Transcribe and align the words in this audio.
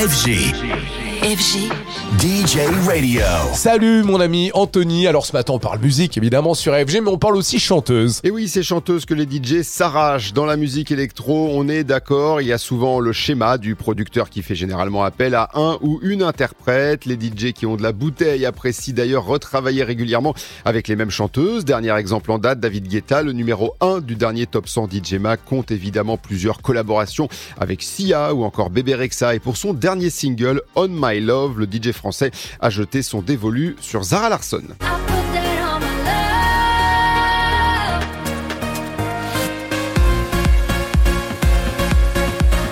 FG. 0.00 1.09
FG. 1.22 1.70
DJ 2.18 2.60
Radio. 2.86 3.20
Salut 3.52 4.02
mon 4.04 4.20
ami 4.20 4.50
Anthony. 4.54 5.06
Alors 5.06 5.26
ce 5.26 5.34
matin 5.34 5.52
on 5.52 5.58
parle 5.58 5.78
musique 5.78 6.16
évidemment 6.16 6.54
sur 6.54 6.72
FG, 6.74 7.02
mais 7.02 7.10
on 7.10 7.18
parle 7.18 7.36
aussi 7.36 7.58
chanteuse. 7.58 8.20
Et 8.24 8.30
oui, 8.30 8.48
c'est 8.48 8.62
chanteuse 8.62 9.04
que 9.04 9.12
les 9.12 9.24
DJ 9.24 9.60
s'arrachent 9.62 10.32
dans 10.32 10.46
la 10.46 10.56
musique 10.56 10.90
électro. 10.90 11.50
On 11.52 11.68
est 11.68 11.84
d'accord, 11.84 12.40
il 12.40 12.46
y 12.46 12.54
a 12.54 12.58
souvent 12.58 13.00
le 13.00 13.12
schéma 13.12 13.58
du 13.58 13.74
producteur 13.74 14.30
qui 14.30 14.42
fait 14.42 14.54
généralement 14.54 15.04
appel 15.04 15.34
à 15.34 15.50
un 15.52 15.76
ou 15.82 16.00
une 16.02 16.22
interprète. 16.22 17.04
Les 17.04 17.16
DJ 17.16 17.52
qui 17.52 17.66
ont 17.66 17.76
de 17.76 17.82
la 17.82 17.92
bouteille 17.92 18.46
apprécient 18.46 18.94
d'ailleurs 18.94 19.26
retravailler 19.26 19.84
régulièrement 19.84 20.34
avec 20.64 20.88
les 20.88 20.96
mêmes 20.96 21.10
chanteuses. 21.10 21.66
Dernier 21.66 21.94
exemple 21.96 22.32
en 22.32 22.38
date, 22.38 22.60
David 22.60 22.88
Guetta, 22.88 23.22
le 23.22 23.32
numéro 23.32 23.74
1 23.82 24.00
du 24.00 24.16
dernier 24.16 24.46
Top 24.46 24.68
100 24.68 24.88
DJ 24.90 25.14
Mag, 25.14 25.38
compte 25.44 25.70
évidemment 25.70 26.16
plusieurs 26.16 26.62
collaborations 26.62 27.28
avec 27.58 27.82
Sia 27.82 28.34
ou 28.34 28.42
encore 28.42 28.70
Bébé 28.70 28.94
Rexa. 28.94 29.34
Et 29.34 29.38
pour 29.38 29.58
son 29.58 29.74
dernier 29.74 30.08
single, 30.08 30.62
On 30.74 30.88
My 30.88 31.09
Love, 31.18 31.58
le 31.58 31.66
DJ 31.66 31.92
français 31.92 32.30
a 32.60 32.70
jeté 32.70 33.02
son 33.02 33.22
dévolu 33.22 33.76
sur 33.80 34.04
Zara 34.04 34.28
Larsson. 34.28 34.62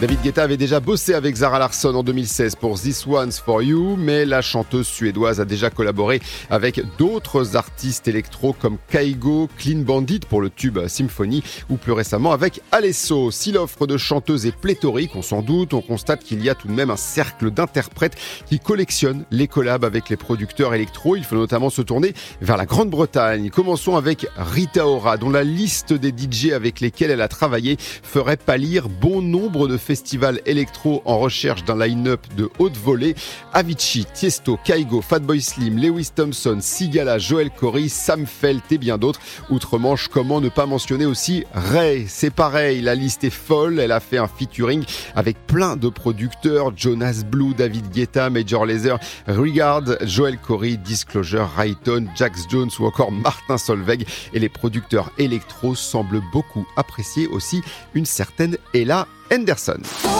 David 0.00 0.22
Guetta 0.22 0.44
avait 0.44 0.56
déjà 0.56 0.80
bossé 0.80 1.12
avec 1.12 1.36
Zara 1.36 1.58
Larsson 1.58 1.94
en 1.94 2.02
2016 2.02 2.56
pour 2.56 2.80
This 2.80 3.06
One's 3.06 3.38
For 3.38 3.60
You, 3.60 3.96
mais 3.98 4.24
la 4.24 4.40
chanteuse 4.40 4.86
suédoise 4.86 5.42
a 5.42 5.44
déjà 5.44 5.68
collaboré 5.68 6.22
avec 6.48 6.80
d'autres 6.96 7.54
artistes 7.54 8.08
électro 8.08 8.54
comme 8.54 8.78
Kaigo, 8.88 9.50
Clean 9.58 9.80
Bandit 9.80 10.20
pour 10.20 10.40
le 10.40 10.48
tube 10.48 10.78
Symphony 10.88 11.42
ou 11.68 11.76
plus 11.76 11.92
récemment 11.92 12.32
avec 12.32 12.62
Alesso. 12.72 13.30
Si 13.30 13.52
l'offre 13.52 13.86
de 13.86 13.98
chanteuses 13.98 14.46
est 14.46 14.56
pléthorique, 14.56 15.14
on 15.16 15.20
s'en 15.20 15.42
doute, 15.42 15.74
on 15.74 15.82
constate 15.82 16.24
qu'il 16.24 16.42
y 16.42 16.48
a 16.48 16.54
tout 16.54 16.68
de 16.68 16.72
même 16.72 16.88
un 16.88 16.96
cercle 16.96 17.50
d'interprètes 17.50 18.16
qui 18.46 18.58
collectionnent 18.58 19.26
les 19.30 19.48
collabs 19.48 19.84
avec 19.84 20.08
les 20.08 20.16
producteurs 20.16 20.72
électro. 20.72 21.14
Il 21.14 21.24
faut 21.24 21.36
notamment 21.36 21.68
se 21.68 21.82
tourner 21.82 22.14
vers 22.40 22.56
la 22.56 22.64
Grande-Bretagne. 22.64 23.50
Commençons 23.50 23.96
avec 23.96 24.26
Rita 24.38 24.86
Ora, 24.86 25.18
dont 25.18 25.28
la 25.28 25.44
liste 25.44 25.92
des 25.92 26.08
DJ 26.08 26.52
avec 26.52 26.80
lesquels 26.80 27.10
elle 27.10 27.20
a 27.20 27.28
travaillé 27.28 27.76
ferait 27.78 28.38
pâlir 28.38 28.88
bon 28.88 29.20
nombre 29.20 29.68
de 29.68 29.76
festival 29.90 30.40
électro 30.46 31.02
en 31.04 31.18
recherche 31.18 31.64
d'un 31.64 31.84
line-up 31.84 32.24
de 32.36 32.48
haute 32.60 32.76
volée. 32.76 33.16
Avicii, 33.52 34.04
Tiesto, 34.04 34.56
Kaigo, 34.62 35.02
Fatboy 35.02 35.40
Slim, 35.40 35.78
Lewis 35.78 36.10
Thompson, 36.14 36.58
Sigala, 36.60 37.18
Joel 37.18 37.50
Corey, 37.50 37.88
Sam 37.88 38.24
Felt 38.24 38.70
et 38.70 38.78
bien 38.78 38.98
d'autres. 38.98 39.18
Outre-Manche, 39.50 40.06
comment 40.06 40.40
ne 40.40 40.48
pas 40.48 40.64
mentionner 40.64 41.06
aussi 41.06 41.42
Ray? 41.52 42.06
C'est 42.06 42.30
pareil, 42.30 42.82
la 42.82 42.94
liste 42.94 43.24
est 43.24 43.30
folle. 43.30 43.80
Elle 43.80 43.90
a 43.90 43.98
fait 43.98 44.18
un 44.18 44.28
featuring 44.28 44.84
avec 45.16 45.44
plein 45.48 45.74
de 45.74 45.88
producteurs 45.88 46.70
Jonas 46.76 47.24
Blue, 47.28 47.52
David 47.52 47.90
Guetta, 47.90 48.30
Major 48.30 48.66
Lazer, 48.66 48.96
Regard, 49.26 49.82
Joel 50.02 50.38
Corey, 50.38 50.76
Disclosure, 50.76 51.50
Rayton, 51.56 52.06
Jax 52.14 52.44
Jones 52.48 52.70
ou 52.78 52.86
encore 52.86 53.10
Martin 53.10 53.58
Solveig. 53.58 54.06
Et 54.34 54.38
les 54.38 54.48
producteurs 54.48 55.10
électro 55.18 55.74
semblent 55.74 56.22
beaucoup 56.32 56.64
apprécier 56.76 57.26
aussi 57.26 57.60
une 57.94 58.06
certaine 58.06 58.56
Ella 58.72 59.08
Henderson. 59.30 60.19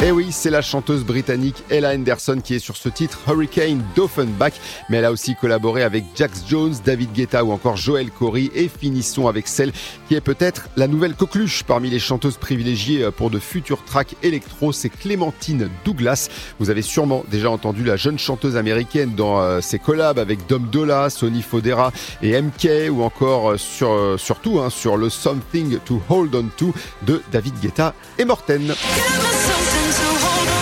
Et 0.00 0.12
oui, 0.12 0.28
c'est 0.30 0.50
la 0.50 0.62
chanteuse 0.62 1.02
britannique 1.02 1.64
Ella 1.70 1.92
Henderson 1.92 2.40
qui 2.42 2.54
est 2.54 2.60
sur 2.60 2.76
ce 2.76 2.88
titre 2.88 3.18
Hurricane 3.26 3.82
d'Offenbach, 3.96 4.52
mais 4.88 4.98
elle 4.98 5.04
a 5.04 5.10
aussi 5.10 5.34
collaboré 5.34 5.82
avec 5.82 6.04
Jax 6.14 6.44
Jones, 6.48 6.74
David 6.84 7.12
Guetta 7.12 7.42
ou 7.42 7.50
encore 7.50 7.76
Joel 7.76 8.12
Corey 8.12 8.48
et 8.54 8.68
finissons 8.68 9.26
avec 9.26 9.48
celle 9.48 9.72
qui 10.06 10.14
est 10.14 10.20
peut-être 10.20 10.68
la 10.76 10.86
nouvelle 10.86 11.14
coqueluche 11.14 11.64
parmi 11.64 11.90
les 11.90 11.98
chanteuses 11.98 12.36
privilégiées 12.36 13.10
pour 13.10 13.28
de 13.28 13.40
futurs 13.40 13.84
tracks 13.84 14.14
électro, 14.22 14.70
c'est 14.70 14.88
Clémentine 14.88 15.68
Douglas. 15.84 16.28
Vous 16.60 16.70
avez 16.70 16.82
sûrement 16.82 17.24
déjà 17.28 17.50
entendu 17.50 17.82
la 17.82 17.96
jeune 17.96 18.20
chanteuse 18.20 18.56
américaine 18.56 19.14
dans 19.16 19.40
euh, 19.40 19.60
ses 19.60 19.80
collabs 19.80 20.20
avec 20.20 20.46
Dom 20.46 20.68
Dola, 20.70 21.10
Sonny 21.10 21.42
Fodera 21.42 21.90
et 22.22 22.40
MK 22.40 22.92
ou 22.92 23.02
encore 23.02 23.50
euh, 23.50 23.56
euh, 23.82 24.16
surtout 24.16 24.60
hein, 24.60 24.70
sur 24.70 24.96
le 24.96 25.10
Something 25.10 25.80
to 25.80 26.00
Hold 26.08 26.36
On 26.36 26.46
To 26.56 26.72
de 27.02 27.20
David 27.32 27.54
Guetta 27.60 27.94
et 28.16 28.24
Morten. 28.24 28.74
Give 30.18 30.26
me 30.26 30.30
something 30.30 30.46
to 30.46 30.50
hold 30.50 30.57